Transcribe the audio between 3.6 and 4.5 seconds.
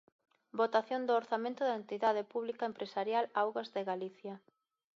de Galicia.